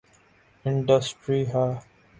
[0.65, 1.67] Industry ہے۔